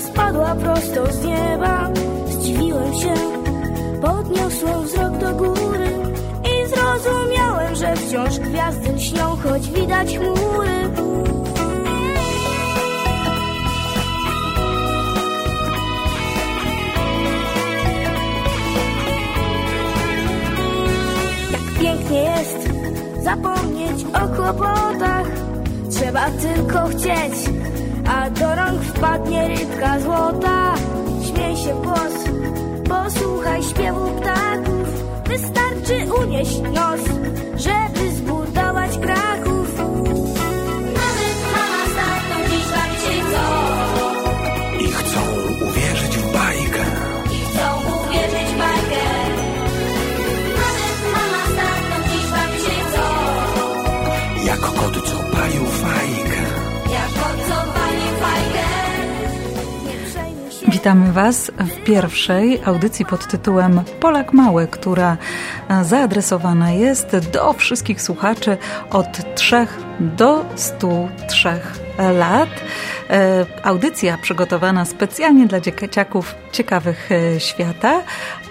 Spadła 0.00 0.54
prosto 0.54 1.12
z 1.12 1.24
nieba 1.24 1.90
Zdziwiłem 2.26 2.94
się 2.94 3.14
Podniosłem 4.02 4.84
wzrok 4.84 5.18
do 5.18 5.32
góry 5.34 5.88
I 6.44 6.68
zrozumiałem, 6.68 7.74
że 7.74 7.96
wciąż 7.96 8.38
gwiazdy 8.38 8.92
lśnią 8.92 9.36
Choć 9.36 9.70
widać 9.70 10.18
chmury 10.18 10.90
pięknie 21.80 22.22
jest 22.22 22.68
zapomnieć 23.22 24.04
o 24.04 24.28
kłopotach. 24.28 25.26
Trzeba 25.90 26.30
tylko 26.30 26.86
chcieć 26.88 27.50
a 28.08 28.30
do 28.30 28.54
rąk 28.54 28.82
wpadnie 28.82 29.48
rybka 29.48 30.00
złota. 30.00 30.74
Śmiej 31.28 31.56
się 31.56 31.74
w 31.74 31.82
głos, 31.82 32.14
posłuchaj 32.88 33.62
śpiewu 33.62 34.06
ptaków, 34.20 34.88
wystarczy 35.26 36.12
unieść 36.22 36.60
nos, 36.60 37.00
żeby 37.56 38.10
zbudować 38.12 38.98
Kraków. 38.98 39.78
Nawet 40.98 41.38
mama 41.54 41.82
z 41.90 41.94
tatą 41.96 42.50
dziś 42.50 42.66
bawicie 42.74 43.22
chcą 43.22 43.44
I 44.80 44.88
chcą 44.88 45.20
uwierzyć 45.68 46.16
w 46.18 46.32
bajkę. 46.32 46.84
i 47.32 47.38
chcą 47.44 47.66
uwierzyć 48.06 48.48
w 48.54 48.58
bajkę. 48.58 49.02
Nawet 50.60 50.98
mama 51.12 51.42
z 51.50 51.56
tatą 51.56 52.08
dziś 52.12 52.26
bawicie 52.30 52.74
chcą 52.84 53.04
Jak 54.46 54.60
kot, 54.60 54.96
Witamy 60.86 61.12
Was 61.12 61.50
w 61.58 61.84
pierwszej 61.84 62.60
audycji 62.64 63.04
pod 63.04 63.26
tytułem 63.26 63.80
Polak 64.00 64.32
Mały, 64.32 64.66
która 64.66 65.16
e, 65.68 65.84
zaadresowana 65.84 66.70
jest 66.70 67.16
do 67.32 67.52
wszystkich 67.52 68.02
słuchaczy 68.02 68.56
od 68.90 69.34
3 69.34 69.66
do 70.00 70.44
103 70.56 71.60
lat. 72.18 72.48
E, 73.10 73.46
Audycja 73.62 74.18
przygotowana 74.18 74.84
specjalnie 74.84 75.46
dla 75.46 75.60
dzieciaków 75.60 76.34
ciekawych 76.52 77.12
e, 77.12 77.40
świata, 77.40 78.02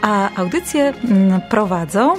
a 0.02 0.30
audycję 0.36 0.94
mm, 1.03 1.41
prowadzą 1.50 2.16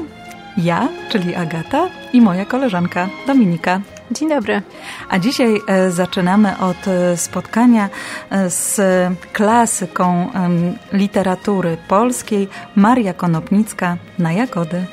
ja, 0.56 0.88
czyli 1.08 1.34
Agata 1.34 1.88
i 2.12 2.20
moja 2.20 2.44
koleżanka 2.44 3.08
Dominika. 3.26 3.80
Dzień 4.10 4.28
dobry. 4.28 4.62
A 5.08 5.18
dzisiaj 5.18 5.60
e, 5.66 5.90
zaczynamy 5.90 6.58
od 6.58 6.88
e, 6.88 7.16
spotkania 7.16 7.88
e, 8.30 8.50
z 8.50 8.80
klasyką 9.32 10.30
literatury 10.92 11.76
polskiej 11.88 12.48
Maria 12.76 13.14
Konopnicka 13.14 13.96
na 14.18 14.32
Jagody. 14.32 14.84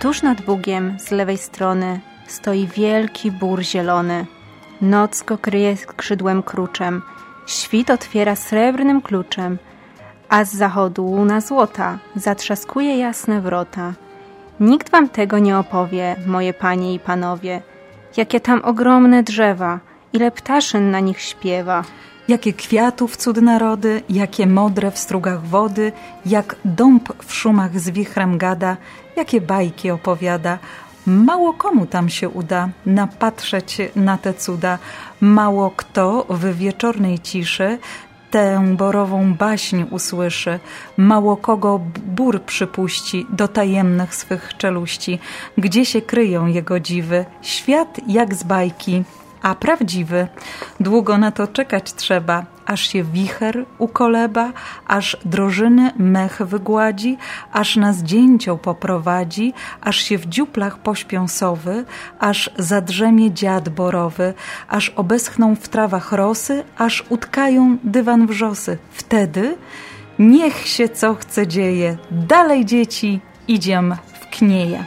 Tuż 0.00 0.22
nad 0.22 0.40
Bugiem 0.42 0.96
z 0.98 1.10
lewej 1.10 1.38
strony 1.38 2.00
stoi 2.26 2.66
wielki 2.66 3.30
bór 3.30 3.62
zielony. 3.62 4.26
Noc 4.80 5.22
go 5.22 5.38
kryje 5.38 5.76
skrzydłem 5.76 6.42
kruczem, 6.42 7.02
świt 7.46 7.90
otwiera 7.90 8.36
srebrnym 8.36 9.02
kluczem, 9.02 9.58
a 10.28 10.44
z 10.44 10.54
zachodu 10.54 11.06
łuna 11.06 11.40
złota 11.40 11.98
zatrzaskuje 12.16 12.98
jasne 12.98 13.40
wrota. 13.40 13.92
Nikt 14.60 14.90
wam 14.90 15.08
tego 15.08 15.38
nie 15.38 15.58
opowie, 15.58 16.16
moje 16.26 16.54
panie 16.54 16.94
i 16.94 16.98
panowie, 16.98 17.62
jakie 18.16 18.40
tam 18.40 18.60
ogromne 18.64 19.22
drzewa, 19.22 19.80
ile 20.12 20.30
ptaszyn 20.30 20.90
na 20.90 21.00
nich 21.00 21.20
śpiewa. 21.20 21.84
Jakie 22.28 22.52
kwiatów 22.52 23.16
cud 23.16 23.36
narody, 23.36 24.02
jakie 24.08 24.46
modre 24.46 24.90
w 24.90 24.98
strugach 24.98 25.42
wody, 25.42 25.92
jak 26.26 26.56
dąb 26.64 27.08
w 27.24 27.34
szumach 27.34 27.80
z 27.80 27.90
wichrem 27.90 28.38
gada, 28.38 28.76
jakie 29.16 29.40
bajki 29.40 29.90
opowiada. 29.90 30.58
Mało 31.06 31.52
komu 31.52 31.86
tam 31.86 32.08
się 32.08 32.28
uda 32.28 32.68
napatrzeć 32.86 33.78
na 33.96 34.18
te 34.18 34.34
cuda. 34.34 34.78
Mało 35.20 35.70
kto 35.76 36.26
w 36.30 36.56
wieczornej 36.56 37.18
ciszy 37.18 37.78
tę 38.30 38.74
borową 38.76 39.34
baśń 39.34 39.82
usłyszy. 39.90 40.58
Mało 40.96 41.36
kogo 41.36 41.80
bór 42.06 42.42
przypuści 42.42 43.26
do 43.30 43.48
tajemnych 43.48 44.14
swych 44.14 44.56
czeluści, 44.56 45.18
gdzie 45.58 45.84
się 45.84 46.02
kryją 46.02 46.46
jego 46.46 46.80
dziwy. 46.80 47.24
Świat 47.42 48.00
jak 48.06 48.34
z 48.34 48.42
bajki, 48.42 49.04
a 49.42 49.54
prawdziwy. 49.54 50.28
Długo 50.80 51.18
na 51.18 51.30
to 51.30 51.46
czekać 51.46 51.92
trzeba, 51.92 52.44
aż 52.66 52.88
się 52.88 53.04
wicher 53.04 53.64
ukoleba, 53.78 54.52
aż 54.86 55.16
drożyny 55.24 55.92
mech 55.96 56.42
wygładzi, 56.42 57.18
aż 57.52 57.76
nas 57.76 58.02
dzięcioł 58.02 58.58
poprowadzi, 58.58 59.52
aż 59.80 59.96
się 59.96 60.18
w 60.18 60.26
dziuplach 60.26 60.78
pośpią 60.78 61.28
sowy, 61.28 61.84
aż 62.18 62.50
zadrzemie 62.58 63.32
dziad 63.32 63.68
borowy, 63.68 64.34
aż 64.68 64.88
obeschną 64.88 65.56
w 65.56 65.68
trawach 65.68 66.12
rosy, 66.12 66.64
aż 66.78 67.04
utkają 67.08 67.76
dywan 67.84 68.26
wrzosy. 68.26 68.78
Wtedy 68.90 69.56
niech 70.18 70.68
się 70.68 70.88
co 70.88 71.14
chce 71.14 71.46
dzieje, 71.46 71.96
dalej 72.10 72.64
dzieci, 72.64 73.20
idziem 73.48 73.96
w 74.20 74.36
knieje 74.36 74.84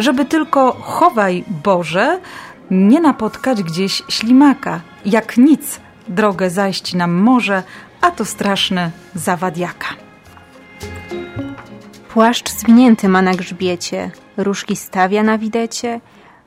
żeby 0.00 0.24
tylko 0.24 0.72
chowaj 0.72 1.44
Boże, 1.64 2.20
nie 2.70 3.00
napotkać 3.00 3.62
gdzieś 3.62 4.02
ślimaka. 4.08 4.80
Jak 5.04 5.36
nic, 5.36 5.80
drogę 6.08 6.50
zajść 6.50 6.94
nam 6.94 7.12
może, 7.12 7.62
a 8.00 8.10
to 8.10 8.24
straszny 8.24 8.90
zawadiaka. 9.14 9.88
Płaszcz 12.08 12.50
zwinięty 12.50 13.08
ma 13.08 13.22
na 13.22 13.34
grzbiecie, 13.34 14.10
różki 14.36 14.76
stawia 14.76 15.22
na 15.22 15.38
widecie, 15.38 16.00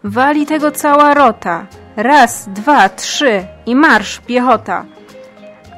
wali 0.04 0.46
tego 0.46 0.72
cała 0.72 1.14
rota. 1.14 1.66
Raz, 1.96 2.50
dwa, 2.50 2.90
trzy 2.90 3.46
i 3.66 3.76
marsz 3.76 4.20
piechota. 4.20 4.86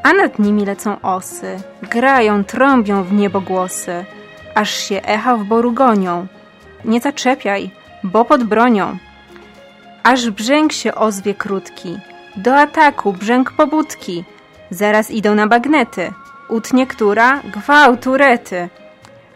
A 0.04 0.14
nad 0.14 0.40
nimi 0.40 0.66
lecą 0.66 1.02
osy, 1.02 1.58
grają, 1.82 2.44
trąbią 2.44 3.04
w 3.04 3.14
niebo 3.14 3.42
głosy, 3.42 4.06
aż 4.56 4.70
się 4.70 5.02
echa 5.02 5.38
w 5.38 5.44
boru 5.44 5.72
gonią. 5.72 6.28
Nie 6.86 7.02
zaczepiaj, 7.02 7.72
bo 8.04 8.26
pod 8.26 8.44
bronią. 8.44 8.98
Aż 10.06 10.30
brzęk 10.30 10.72
się 10.74 10.96
ozwie 10.96 11.34
krótki, 11.34 11.98
do 12.36 12.58
ataku 12.58 13.14
brzęk 13.14 13.52
pobudki. 13.52 14.24
Zaraz 14.70 15.12
idą 15.12 15.36
na 15.36 15.48
bagnety, 15.48 16.14
utnie 16.50 16.88
która 16.88 17.42
gwałtu 17.44 18.18
rety. 18.18 18.70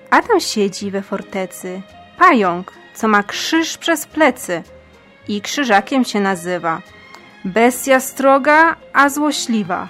A 0.10 0.22
tam 0.22 0.40
siedzi 0.40 0.92
we 0.92 1.02
fortecy 1.02 1.82
pająk, 2.18 2.74
co 2.94 3.08
ma 3.08 3.24
krzyż 3.24 3.78
przez 3.78 4.06
plecy 4.06 4.64
i 5.28 5.42
krzyżakiem 5.42 6.06
się 6.06 6.20
nazywa. 6.20 6.82
Bestia 7.46 8.00
stroga, 8.00 8.76
a 8.94 9.10
złośliwa. 9.10 9.88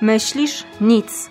Myślisz? 0.00 0.64
Nic. 0.80 1.30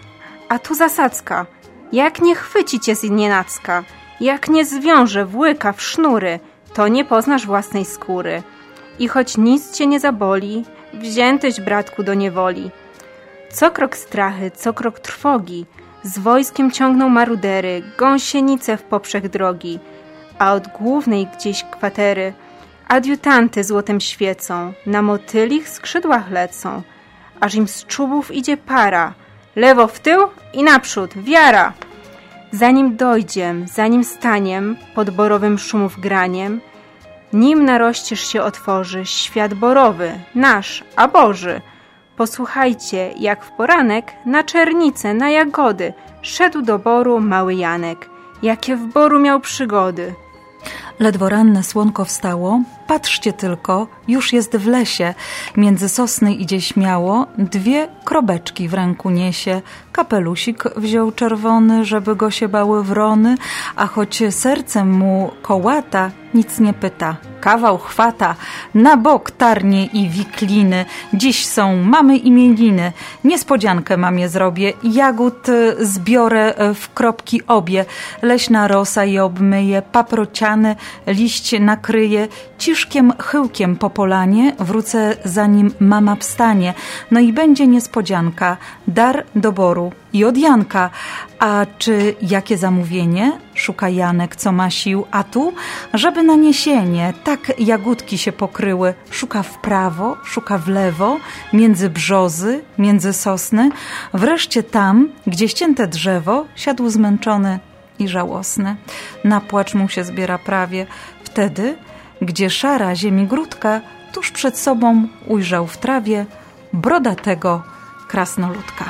A 0.50 0.60
tu 0.60 0.75
zasadzka. 0.75 1.45
Jak 1.92 2.22
nie 2.22 2.36
chwyci 2.36 2.80
cię 2.80 2.95
z 2.95 3.04
nienacka, 3.04 3.83
jak 4.22 4.50
nie 4.50 4.66
zwiąże 4.66 5.25
w 5.25 5.36
łyka 5.36 5.74
w 5.74 5.81
sznury, 5.81 6.39
to 6.74 6.88
nie 6.88 7.06
poznasz 7.06 7.45
własnej 7.45 7.86
skóry. 7.86 8.44
I 9.01 9.07
choć 9.07 9.38
nic 9.38 9.71
cię 9.71 9.88
nie 9.88 10.00
zaboli, 10.00 10.65
wziętyś, 10.94 11.62
bratku, 11.62 12.03
do 12.03 12.13
niewoli. 12.13 12.71
Co 13.50 13.71
krok 13.71 13.98
strachy, 13.98 14.51
co 14.51 14.74
krok 14.74 15.00
trwogi, 15.00 15.65
z 16.03 16.19
wojskiem 16.19 16.71
ciągną 16.71 17.09
marudery, 17.09 17.83
gąsienice 17.98 18.77
w 18.77 18.83
poprzek 18.83 19.27
drogi, 19.27 19.80
a 20.39 20.53
od 20.53 20.68
głównej 20.68 21.27
gdzieś 21.38 21.63
kwatery 21.63 22.33
adiutanty 22.88 23.63
złotem 23.63 24.00
świecą, 24.00 24.74
na 24.86 25.01
motylich 25.01 25.69
skrzydłach 25.69 26.31
lecą, 26.31 26.81
aż 27.39 27.56
im 27.56 27.68
z 27.68 27.86
czubów 27.86 28.31
idzie 28.31 28.57
para, 28.57 29.13
lewo 29.56 29.88
w 29.88 30.00
tył 30.00 30.19
i 30.54 30.63
naprzód, 30.63 31.12
wiara! 31.15 31.74
Zanim 32.51 32.97
dojdziem, 32.97 33.68
zanim 33.68 34.04
staniem, 34.04 34.77
pod 34.95 35.09
borowym 35.09 35.59
szumów 35.59 36.00
graniem, 36.00 36.62
nim 37.33 37.66
narościsz 37.66 38.28
się 38.28 38.42
otworzy 38.42 39.06
świat 39.06 39.54
borowy, 39.54 40.19
nasz, 40.36 40.83
a 40.95 41.07
Boży. 41.07 41.62
Posłuchajcie, 42.18 43.13
jak 43.18 43.45
w 43.45 43.51
poranek 43.51 44.13
na 44.25 44.44
czernice, 44.44 45.13
na 45.13 45.30
jagody 45.30 45.94
szedł 46.22 46.62
do 46.62 46.80
boru 46.80 47.19
mały 47.19 47.56
Janek. 47.56 48.10
Jakie 48.44 48.75
w 48.75 48.86
boru 48.86 49.19
miał 49.19 49.39
przygody. 49.39 50.13
Ledwo 51.01 51.30
ranne 51.30 51.63
słonko 51.63 52.06
wstało, 52.06 52.62
patrzcie 52.88 53.33
tylko, 53.33 53.88
już 54.07 54.33
jest 54.33 54.57
w 54.57 54.68
lesie. 54.68 55.13
Między 55.57 55.89
sosny 55.89 56.33
idzie 56.33 56.62
śmiało, 56.62 57.27
dwie 57.38 57.88
krobeczki 58.03 58.68
w 58.68 58.74
ręku 58.74 59.09
niesie. 59.09 59.62
Kapelusik 59.92 60.63
wziął 60.75 61.12
czerwony, 61.12 61.86
żeby 61.86 62.15
go 62.15 62.31
się 62.31 62.48
bały 62.48 62.83
wrony, 62.83 63.36
a 63.75 63.88
choć 63.88 64.24
sercem 64.30 64.92
mu 64.92 65.31
kołata, 65.42 66.12
nic 66.33 66.59
nie 66.59 66.74
pyta. 66.74 67.15
Kawał 67.42 67.77
chwata, 67.77 68.36
na 68.74 68.97
bok 68.97 69.31
tarnie 69.31 69.86
i 69.86 70.09
wikliny. 70.09 70.86
Dziś 71.13 71.45
są 71.45 71.75
mamy 71.75 72.18
imieniny. 72.18 72.92
Niespodziankę 73.24 73.97
mamie 73.97 74.30
zrobię. 74.30 74.74
Jagód 74.83 75.47
zbiorę 75.80 76.54
w 76.75 76.94
kropki 76.94 77.47
obie. 77.47 77.86
Leśna 78.21 78.68
rosa 78.68 79.06
je 79.06 79.24
obmyje, 79.24 79.81
paprociany 79.81 80.75
liść 81.08 81.56
nakryje. 81.60 82.28
Ciszkiem, 82.58 83.14
chyłkiem 83.20 83.76
po 83.76 83.90
polanie 83.90 84.56
wrócę 84.60 85.18
zanim 85.26 85.72
mama 85.80 86.16
wstanie. 86.16 86.74
No 87.12 87.20
i 87.20 87.34
będzie 87.34 87.68
niespodzianka. 87.68 88.58
Dar 88.88 89.26
doboru 89.36 89.92
i 90.14 90.26
od 90.26 90.38
Janka. 90.38 90.90
A 91.40 91.66
czy 91.78 92.16
jakie 92.22 92.58
zamówienie? 92.58 93.32
Szuka 93.56 93.90
Janek, 93.90 94.36
co 94.36 94.52
ma 94.52 94.70
sił, 94.70 95.06
a 95.12 95.24
tu, 95.24 95.54
żeby 95.94 96.24
na 96.24 96.36
niesienie, 96.36 97.14
tak 97.24 97.60
jagódki 97.60 98.18
się 98.18 98.32
pokryły. 98.32 98.94
Szuka 99.10 99.44
w 99.44 99.58
prawo, 99.58 100.18
szuka 100.26 100.58
w 100.58 100.68
lewo, 100.68 101.18
między 101.54 101.90
brzozy, 101.90 102.64
między 102.78 103.14
sosny. 103.14 103.70
Wreszcie 104.14 104.64
tam, 104.64 105.10
gdzie 105.28 105.50
ścięte 105.50 105.88
drzewo, 105.88 106.46
siadł 106.56 106.90
zmęczony 106.90 107.60
i 108.01 108.07
żałosny. 108.07 108.75
Na 109.24 109.42
płacz 109.42 109.74
mu 109.74 109.89
się 109.89 110.03
zbiera 110.03 110.38
prawie. 110.38 110.86
Wtedy, 111.24 111.77
gdzie 112.21 112.50
szara 112.50 112.95
ziemi 112.95 113.27
grudka, 113.27 113.81
tuż 114.13 114.31
przed 114.31 114.57
sobą 114.57 115.07
ujrzał 115.27 115.68
w 115.68 115.77
trawie 115.77 116.25
brodatego 116.74 117.63
krasnoludka. 118.07 118.86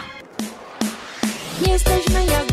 Jesteśmy 1.67 2.25
jagódki, 2.25 2.50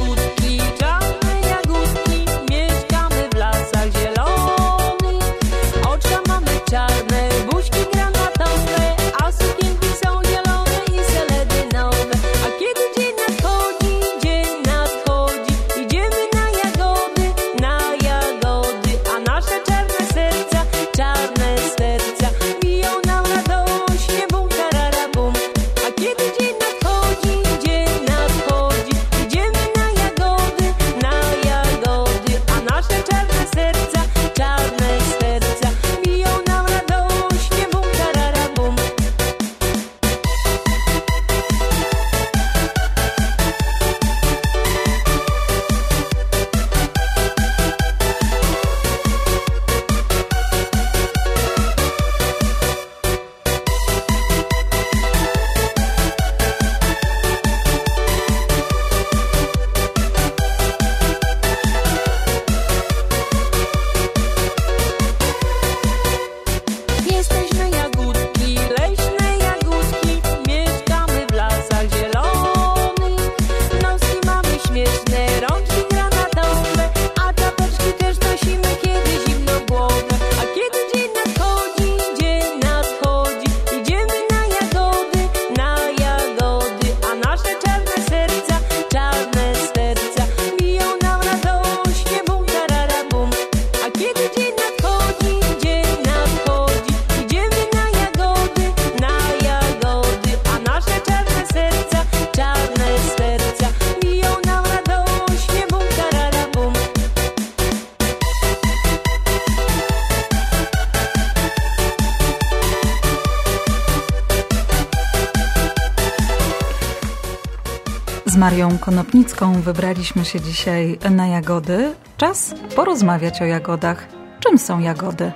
Marią 118.49 118.79
Konopnicką 118.79 119.53
wybraliśmy 119.53 120.25
się 120.25 120.41
dzisiaj 120.41 120.99
na 121.11 121.27
jagody. 121.27 121.95
Czas 122.17 122.55
porozmawiać 122.77 123.43
o 123.43 123.45
jagodach. 123.45 124.07
Czym 124.41 124.59
są 124.59 124.79
jagody? 124.81 125.33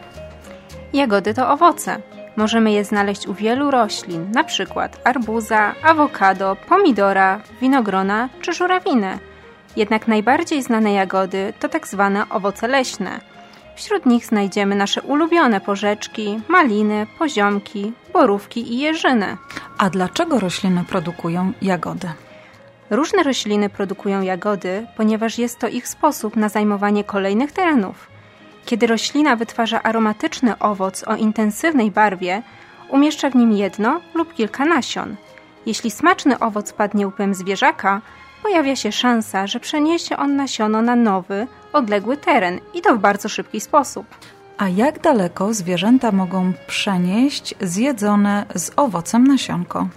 Jagody 0.92 1.34
to 1.34 1.50
owoce. 1.50 2.02
Możemy 2.36 2.72
je 2.72 2.84
znaleźć 2.84 3.26
u 3.26 3.34
wielu 3.34 3.70
roślin, 3.70 4.30
na 4.30 4.44
przykład 4.44 5.00
arbuza, 5.04 5.74
awokado, 5.82 6.56
pomidora, 6.68 7.40
winogrona 7.60 8.28
czy 8.40 8.52
żurawiny. 8.52 9.18
Jednak 9.76 10.08
najbardziej 10.08 10.62
znane 10.62 10.92
jagody 10.92 11.52
to 11.60 11.68
tak 11.68 11.88
zwane 11.88 12.28
owoce 12.28 12.68
leśne. 12.68 13.20
Wśród 13.76 14.06
nich 14.06 14.26
znajdziemy 14.26 14.74
nasze 14.74 15.02
ulubione 15.02 15.60
porzeczki, 15.60 16.40
maliny, 16.48 17.06
poziomki, 17.18 17.92
borówki 18.12 18.72
i 18.74 18.78
jeżyny. 18.78 19.36
A 19.78 19.90
dlaczego 19.90 20.38
rośliny 20.38 20.84
produkują 20.84 21.52
jagody? 21.62 22.08
Różne 22.92 23.22
rośliny 23.22 23.68
produkują 23.68 24.22
jagody, 24.22 24.86
ponieważ 24.96 25.38
jest 25.38 25.58
to 25.58 25.68
ich 25.68 25.88
sposób 25.88 26.36
na 26.36 26.48
zajmowanie 26.48 27.04
kolejnych 27.04 27.52
terenów. 27.52 28.08
Kiedy 28.64 28.86
roślina 28.86 29.36
wytwarza 29.36 29.82
aromatyczny 29.82 30.58
owoc 30.58 31.04
o 31.08 31.16
intensywnej 31.16 31.90
barwie, 31.90 32.42
umieszcza 32.88 33.30
w 33.30 33.34
nim 33.34 33.52
jedno 33.52 34.00
lub 34.14 34.34
kilka 34.34 34.64
nasion. 34.64 35.16
Jeśli 35.66 35.90
smaczny 35.90 36.38
owoc 36.38 36.72
padnie 36.72 37.06
łupem 37.06 37.34
zwierzaka, 37.34 38.00
pojawia 38.42 38.76
się 38.76 38.92
szansa, 38.92 39.46
że 39.46 39.60
przeniesie 39.60 40.16
on 40.16 40.36
nasiono 40.36 40.82
na 40.82 40.96
nowy, 40.96 41.46
odległy 41.72 42.16
teren 42.16 42.60
i 42.74 42.80
to 42.80 42.96
w 42.96 42.98
bardzo 42.98 43.28
szybki 43.28 43.60
sposób. 43.60 44.06
A 44.58 44.68
jak 44.68 45.00
daleko 45.00 45.54
zwierzęta 45.54 46.12
mogą 46.12 46.52
przenieść 46.66 47.54
zjedzone 47.60 48.46
z 48.54 48.70
owocem 48.76 49.26
nasionko? 49.26 49.88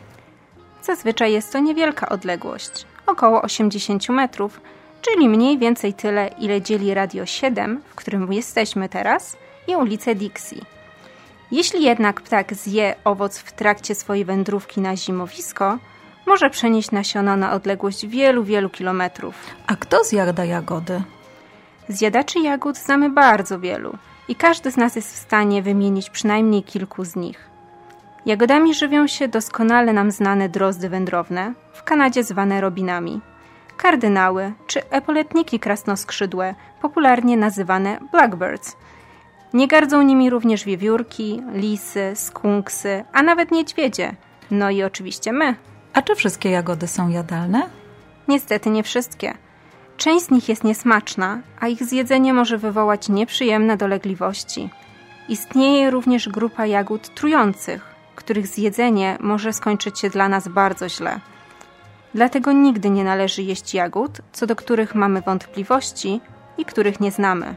Zazwyczaj 0.86 1.34
jest 1.34 1.54
to 1.54 1.60
niewielka 1.60 2.10
odległość, 2.10 2.86
około 3.06 3.42
80 3.42 4.10
metrów, 4.10 4.62
czyli 5.02 5.30
mniej 5.30 5.58
więcej 5.58 5.94
tyle, 5.94 6.28
ile 6.28 6.62
dzieli 6.62 6.94
Radio 6.94 7.26
7, 7.26 7.82
w 7.90 7.96
którym 7.96 8.34
jesteśmy 8.34 8.90
teraz, 8.90 9.38
i 9.68 9.76
ulicę 9.76 10.16
Dixie. 10.16 10.62
Jeśli 11.52 11.84
jednak 11.84 12.22
ptak 12.22 12.54
zje 12.54 12.96
owoc 13.04 13.38
w 13.38 13.52
trakcie 13.52 13.96
swojej 13.96 14.26
wędrówki 14.26 14.82
na 14.82 14.96
zimowisko, 14.96 15.78
może 16.26 16.50
przenieść 16.50 16.92
nasiona 16.92 17.36
na 17.36 17.54
odległość 17.54 18.08
wielu, 18.08 18.44
wielu 18.44 18.70
kilometrów. 18.70 19.36
A 19.68 19.76
kto 19.76 20.04
zjada 20.04 20.46
jagody? 20.46 21.02
Zjadaczy 21.90 22.40
jagód 22.40 22.78
znamy 22.78 23.10
bardzo 23.10 23.60
wielu 23.60 23.98
i 24.28 24.36
każdy 24.36 24.72
z 24.72 24.78
nas 24.78 24.96
jest 24.96 25.14
w 25.14 25.18
stanie 25.18 25.62
wymienić 25.62 26.10
przynajmniej 26.10 26.64
kilku 26.64 27.06
z 27.06 27.16
nich. 27.16 27.55
Jagodami 28.26 28.74
żywią 28.74 29.08
się 29.08 29.28
doskonale 29.28 29.94
nam 29.94 30.12
znane 30.12 30.50
drozdy 30.50 30.90
wędrowne, 30.90 31.54
w 31.74 31.84
Kanadzie 31.84 32.24
zwane 32.24 32.62
robinami, 32.62 33.22
kardynały 33.78 34.54
czy 34.68 34.90
epoletniki 34.90 35.60
krasnoskrzydłe, 35.60 36.56
popularnie 36.82 37.38
nazywane 37.38 37.98
blackbirds. 38.12 38.76
Nie 39.54 39.68
gardzą 39.68 40.02
nimi 40.02 40.30
również 40.30 40.66
wiewiórki, 40.66 41.42
lisy, 41.54 42.12
skunksy, 42.16 43.04
a 43.14 43.24
nawet 43.24 43.52
niedźwiedzie. 43.52 44.16
No 44.52 44.70
i 44.70 44.84
oczywiście 44.84 45.34
my. 45.34 45.56
A 45.94 46.02
czy 46.02 46.16
wszystkie 46.16 46.50
jagody 46.50 46.88
są 46.88 47.10
jadalne? 47.10 47.70
Niestety 48.28 48.70
nie 48.70 48.84
wszystkie. 48.84 49.34
Część 49.98 50.26
z 50.26 50.32
nich 50.32 50.50
jest 50.50 50.64
niesmaczna, 50.64 51.40
a 51.60 51.68
ich 51.68 51.84
zjedzenie 51.84 52.34
może 52.34 52.58
wywołać 52.58 53.10
nieprzyjemne 53.10 53.78
dolegliwości. 53.78 54.70
Istnieje 55.30 55.92
również 55.92 56.30
grupa 56.30 56.66
jagód 56.66 57.14
trujących, 57.16 57.95
których 58.16 58.48
zjedzenie 58.48 59.18
może 59.20 59.54
skończyć 59.54 60.00
się 60.00 60.10
dla 60.10 60.30
nas 60.30 60.48
bardzo 60.48 60.90
źle. 60.90 61.20
Dlatego 62.14 62.52
nigdy 62.52 62.90
nie 62.90 63.04
należy 63.04 63.42
jeść 63.44 63.74
jagód, 63.74 64.22
co 64.32 64.48
do 64.48 64.56
których 64.56 64.96
mamy 64.96 65.22
wątpliwości 65.22 66.22
i 66.58 66.66
których 66.66 67.00
nie 67.00 67.12
znamy. 67.12 67.56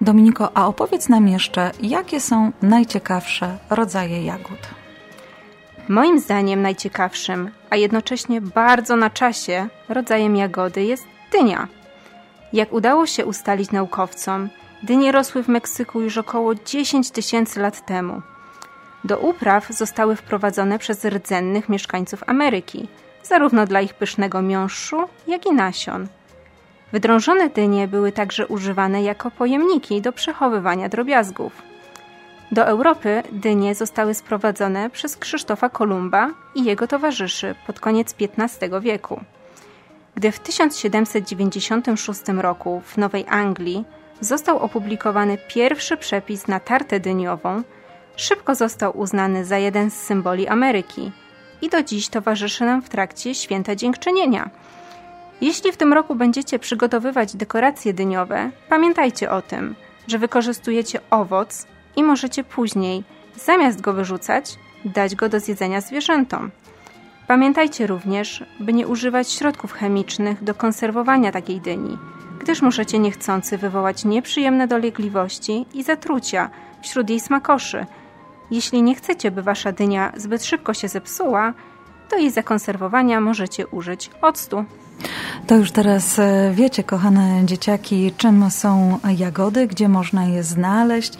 Dominiko, 0.00 0.56
a 0.56 0.66
opowiedz 0.66 1.08
nam 1.08 1.28
jeszcze, 1.28 1.70
jakie 1.82 2.20
są 2.20 2.52
najciekawsze 2.62 3.58
rodzaje 3.70 4.24
jagód? 4.24 4.58
Moim 5.88 6.20
zdaniem 6.20 6.62
najciekawszym, 6.62 7.50
a 7.70 7.76
jednocześnie 7.76 8.40
bardzo 8.40 8.96
na 8.96 9.10
czasie 9.10 9.68
rodzajem 9.88 10.36
jagody 10.36 10.84
jest 10.84 11.04
dynia. 11.32 11.68
Jak 12.52 12.72
udało 12.72 13.06
się 13.06 13.26
ustalić 13.26 13.70
naukowcom, 13.70 14.48
dynie 14.82 15.12
rosły 15.12 15.42
w 15.42 15.48
Meksyku 15.48 16.00
już 16.00 16.18
około 16.18 16.54
10 16.54 17.10
tysięcy 17.10 17.60
lat 17.60 17.86
temu. 17.86 18.22
Do 19.06 19.18
upraw 19.18 19.68
zostały 19.68 20.16
wprowadzone 20.16 20.78
przez 20.78 21.04
rdzennych 21.04 21.68
mieszkańców 21.68 22.22
Ameryki, 22.26 22.88
zarówno 23.22 23.66
dla 23.66 23.80
ich 23.80 23.94
pysznego 23.94 24.42
miąższu, 24.42 24.96
jak 25.26 25.46
i 25.46 25.52
nasion. 25.52 26.06
Wydrążone 26.92 27.50
dynie 27.50 27.88
były 27.88 28.12
także 28.12 28.46
używane 28.46 29.02
jako 29.02 29.30
pojemniki 29.30 30.00
do 30.00 30.12
przechowywania 30.12 30.88
drobiazgów. 30.88 31.62
Do 32.52 32.66
Europy 32.66 33.22
dynie 33.32 33.74
zostały 33.74 34.14
sprowadzone 34.14 34.90
przez 34.90 35.16
Krzysztofa 35.16 35.68
Kolumba 35.68 36.30
i 36.54 36.64
jego 36.64 36.86
towarzyszy 36.86 37.54
pod 37.66 37.80
koniec 37.80 38.14
XV 38.20 38.80
wieku. 38.80 39.20
Gdy 40.14 40.32
w 40.32 40.40
1796 40.40 42.20
roku 42.28 42.82
w 42.84 42.96
Nowej 42.96 43.24
Anglii 43.28 43.84
został 44.20 44.58
opublikowany 44.58 45.38
pierwszy 45.48 45.96
przepis 45.96 46.48
na 46.48 46.60
tartę 46.60 47.00
dyniową, 47.00 47.62
szybko 48.16 48.54
został 48.54 48.98
uznany 48.98 49.44
za 49.44 49.58
jeden 49.58 49.90
z 49.90 49.94
symboli 49.94 50.48
Ameryki 50.48 51.12
i 51.62 51.68
do 51.68 51.82
dziś 51.82 52.08
towarzyszy 52.08 52.64
nam 52.64 52.82
w 52.82 52.88
trakcie 52.88 53.34
święta 53.34 53.76
dziękczynienia. 53.76 54.50
Jeśli 55.40 55.72
w 55.72 55.76
tym 55.76 55.92
roku 55.92 56.14
będziecie 56.14 56.58
przygotowywać 56.58 57.36
dekoracje 57.36 57.94
dyniowe, 57.94 58.50
pamiętajcie 58.68 59.30
o 59.30 59.42
tym, 59.42 59.74
że 60.06 60.18
wykorzystujecie 60.18 61.00
owoc 61.10 61.66
i 61.96 62.02
możecie 62.02 62.44
później, 62.44 63.04
zamiast 63.36 63.80
go 63.80 63.92
wyrzucać, 63.92 64.58
dać 64.84 65.14
go 65.14 65.28
do 65.28 65.40
zjedzenia 65.40 65.80
zwierzętom. 65.80 66.50
Pamiętajcie 67.26 67.86
również, 67.86 68.44
by 68.60 68.72
nie 68.72 68.86
używać 68.86 69.32
środków 69.32 69.72
chemicznych 69.72 70.44
do 70.44 70.54
konserwowania 70.54 71.32
takiej 71.32 71.60
dyni, 71.60 71.98
gdyż 72.40 72.62
możecie 72.62 72.98
niechcący 72.98 73.58
wywołać 73.58 74.04
nieprzyjemne 74.04 74.68
dolegliwości 74.68 75.66
i 75.74 75.82
zatrucia 75.82 76.50
wśród 76.82 77.10
jej 77.10 77.20
smakoszy. 77.20 77.86
Jeśli 78.50 78.82
nie 78.82 78.94
chcecie, 78.94 79.30
by 79.30 79.42
wasza 79.42 79.72
dynia 79.72 80.12
zbyt 80.16 80.44
szybko 80.44 80.74
się 80.74 80.88
zepsuła, 80.88 81.54
do 82.10 82.16
jej 82.16 82.30
zakonserwowania 82.30 83.20
możecie 83.20 83.66
użyć 83.66 84.10
octu. 84.22 84.64
To 85.46 85.56
już 85.56 85.70
teraz 85.70 86.18
e, 86.18 86.52
wiecie, 86.54 86.84
kochane 86.84 87.42
dzieciaki, 87.44 88.12
czym 88.16 88.50
są 88.50 88.98
jagody, 89.16 89.66
gdzie 89.66 89.88
można 89.88 90.24
je 90.24 90.42
znaleźć 90.42 91.12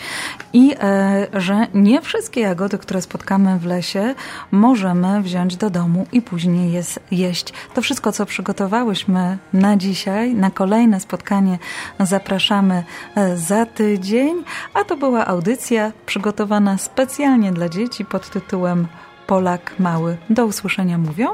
i 0.52 0.74
e, 0.80 1.26
że 1.32 1.66
nie 1.74 2.02
wszystkie 2.02 2.40
jagody, 2.40 2.78
które 2.78 3.02
spotkamy 3.02 3.58
w 3.58 3.64
lesie, 3.64 4.14
możemy 4.50 5.22
wziąć 5.22 5.56
do 5.56 5.70
domu 5.70 6.06
i 6.12 6.22
później 6.22 6.72
je 6.72 6.82
jeść. 7.10 7.52
To 7.74 7.82
wszystko, 7.82 8.12
co 8.12 8.26
przygotowałyśmy 8.26 9.38
na 9.52 9.76
dzisiaj, 9.76 10.34
na 10.34 10.50
kolejne 10.50 11.00
spotkanie 11.00 11.58
zapraszamy 12.00 12.84
e, 13.14 13.36
za 13.36 13.66
tydzień, 13.66 14.44
a 14.74 14.84
to 14.84 14.96
była 14.96 15.26
audycja 15.26 15.92
przygotowana 16.06 16.78
specjalnie 16.78 17.52
dla 17.52 17.68
dzieci 17.68 18.04
pod 18.04 18.30
tytułem 18.30 18.86
Polak 19.26 19.74
Mały. 19.78 20.16
Do 20.30 20.46
usłyszenia 20.46 20.98
mówią 20.98 21.28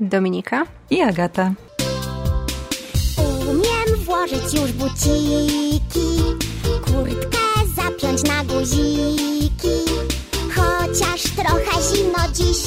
Dominika 0.00 0.62
i 0.90 1.02
Agata. 1.02 1.52
Włożyć 4.30 4.54
już 4.54 4.72
buciki, 4.72 6.22
kurtkę 6.84 7.38
zapiąć 7.76 8.22
na 8.22 8.44
guziki. 8.44 9.76
Chociaż 10.54 11.22
trochę 11.22 11.94
zimno 11.94 12.18
dziś, 12.34 12.62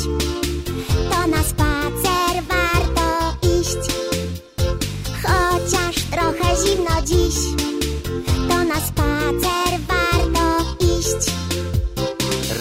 to 1.11 1.27
na 1.27 1.43
spacer 1.43 2.43
warto 2.49 3.37
iść. 3.59 3.95
Chociaż 5.23 5.95
trochę 6.11 6.55
zimno 6.65 7.01
dziś, 7.05 7.35
to 8.49 8.63
na 8.63 8.75
spacer 8.75 9.79
warto 9.87 10.75
iść. 10.79 11.31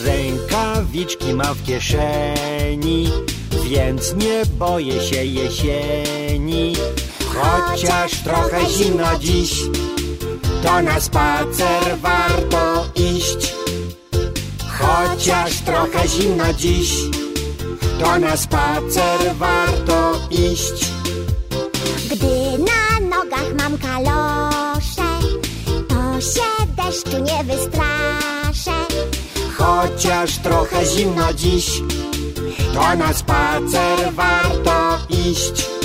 Rękawiczki 0.05 1.35
ma 1.35 1.55
w 1.55 1.63
kieszeni, 1.63 3.11
więc 3.65 4.15
nie 4.15 4.43
boję 4.59 5.01
się 5.01 5.25
jesieni. 5.25 6.73
Chociaż 7.35 8.23
trochę 8.25 8.67
zimno 8.71 9.19
dziś, 9.19 9.53
to 10.63 10.83
na 10.83 11.01
spacer 11.01 11.99
warto 12.01 12.87
iść. 12.95 13.55
Chociaż 14.79 15.61
trochę 15.61 16.09
zimno 16.09 16.53
dziś, 16.53 16.93
to 18.01 18.19
na 18.19 18.37
spacer 18.37 19.35
warto 19.39 20.13
iść. 20.31 20.93
Gdy 22.11 22.59
na 22.59 23.17
nogach 23.17 23.55
mam 23.59 23.79
kalosze, 23.79 25.11
to 25.89 26.21
się 26.21 26.67
deszczu 26.77 27.19
nie 27.19 27.45
wystraszę. 27.45 28.87
Chociaż 29.59 30.39
trochę 30.39 30.87
zimno 30.87 31.33
dziś, 31.33 31.67
to 32.75 32.97
na 32.97 33.13
spacer 33.13 34.13
warto 34.15 34.99
iść. 35.09 35.82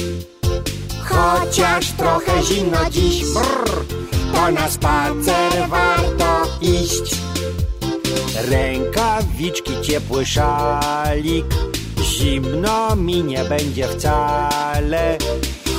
Chociaż 1.17 1.91
trochę 1.91 2.43
zimno 2.43 2.77
dziś, 2.91 3.24
brr, 3.33 3.86
to 4.33 4.51
na 4.51 4.69
spacer 4.69 5.69
warto 5.69 6.41
iść. 6.62 7.15
Rękawiczki, 8.50 9.74
ciepły 9.81 10.25
szalik, 10.25 11.45
zimno 12.01 12.95
mi 12.95 13.24
nie 13.24 13.43
będzie 13.43 13.88
wcale. 13.88 15.17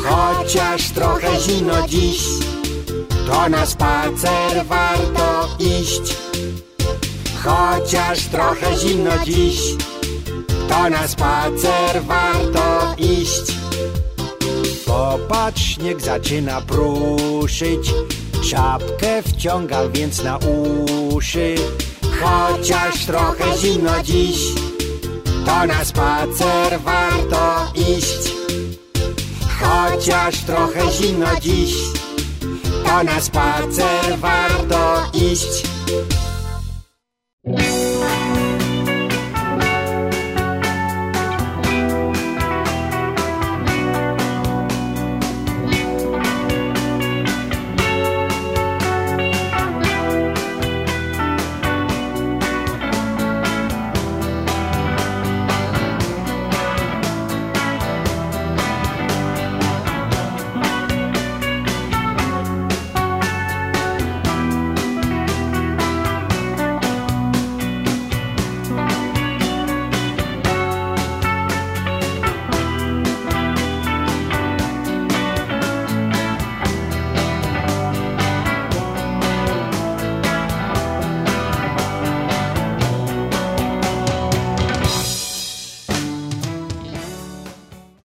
Chociaż 0.04 0.90
trochę 0.90 1.40
zimno 1.40 1.88
dziś, 1.88 2.22
to 3.26 3.48
na 3.48 3.66
spacer 3.66 4.66
warto 4.66 5.48
iść. 5.58 6.16
Chociaż 7.44 8.24
trochę 8.26 8.76
zimno 8.76 9.10
dziś, 9.24 9.60
to 10.68 10.90
na 10.90 11.08
spacer 11.08 12.02
warto 12.02 12.94
iść. 12.98 13.67
Popatrz, 14.98 15.62
śnieg 15.62 16.00
zaczyna 16.00 16.60
pruszyć, 16.60 17.92
czapkę 18.50 19.22
wciągam 19.22 19.92
więc 19.92 20.22
na 20.24 20.38
uszy. 20.38 21.54
Chociaż 22.20 23.06
trochę 23.06 23.58
zimno 23.58 24.02
dziś, 24.02 24.38
to 25.46 25.66
na 25.66 25.84
spacer 25.84 26.80
warto 26.80 27.72
iść. 27.74 28.32
Chociaż 29.60 30.38
trochę 30.38 30.92
zimno 30.92 31.40
dziś, 31.40 31.74
to 32.84 33.02
na 33.02 33.20
spacer 33.20 34.18
warto 34.18 35.02
iść. 35.14 35.62